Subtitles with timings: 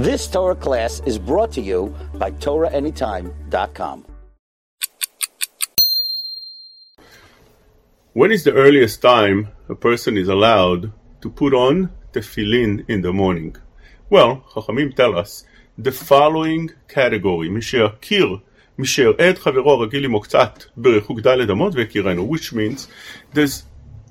[0.00, 4.06] This Torah class is brought to you by TorahAnytime.com.
[8.14, 10.90] When is the earliest time a person is allowed
[11.20, 13.56] to put on tefillin in the morning?
[14.08, 15.44] Well, Chachamim tell us
[15.76, 18.40] the following category: Misheakir,
[18.78, 22.88] Misher Ed Chaveror Ragili Moktat Berechuk Daled Amot Vekirenu, which means
[23.34, 23.64] there's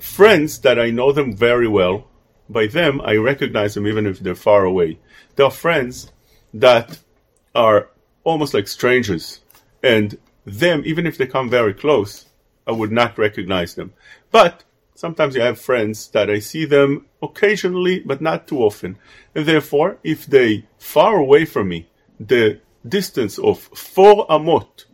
[0.00, 2.06] friends that I know them very well
[2.48, 4.98] by them I recognize them even if they're far away.
[5.36, 6.12] There are friends
[6.54, 6.98] that
[7.54, 7.90] are
[8.24, 9.40] almost like strangers,
[9.82, 12.26] and them, even if they come very close,
[12.66, 13.92] I would not recognize them.
[14.30, 18.98] But sometimes I have friends that I see them occasionally, but not too often.
[19.34, 21.88] And therefore, if they far away from me,
[22.20, 24.84] the distance of four amot,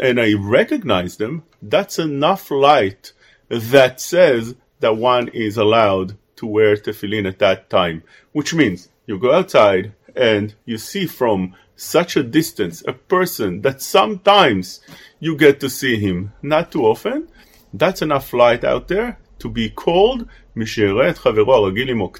[0.00, 3.12] and I recognize them, that's enough light
[3.48, 9.18] that says that one is allowed to wear tefillin at that time, which means you
[9.18, 14.80] go outside and you see from such a distance a person that sometimes
[15.20, 17.28] you get to see him, not too often.
[17.72, 22.12] That's enough light out there to be called מי שיראה את חברו הרגיל עמו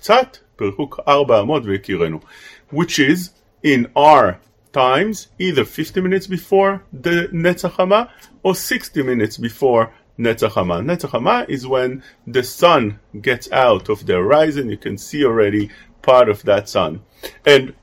[2.73, 3.31] Which is,
[3.63, 4.39] in our
[4.73, 8.11] times, either 50 minutes before the Netz Hachama
[8.43, 10.83] or 60 minutes before Netz Hachama.
[10.85, 15.71] Netz Hachama is when the sun gets out of the horizon, you can see already
[16.03, 17.03] part of that sun.
[17.45, 17.75] And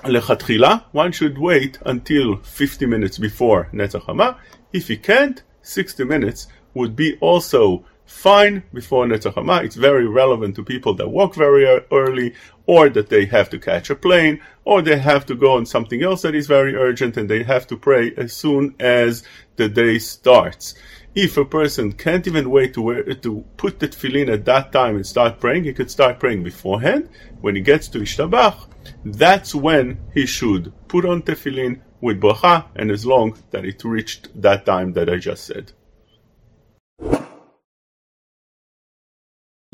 [0.00, 4.38] lechatchila, one should wait until 50 minutes before Netz Hachama.
[4.72, 9.64] If he can't, 60 minutes would be also fine before Netz Hachama.
[9.64, 12.34] It's very relevant to people that walk very early,
[12.66, 16.02] or that they have to catch a plane, or they have to go on something
[16.02, 19.22] else that is very urgent, and they have to pray as soon as
[19.56, 20.74] the day starts.
[21.14, 24.96] If a person can't even wait to wear, to put the tefillin at that time
[24.96, 27.08] and start praying, he could start praying beforehand.
[27.40, 28.68] When he gets to Ishtabach,
[29.04, 34.28] that's when he should put on tefillin with bracha, and as long that it reached
[34.42, 35.72] that time that I just said.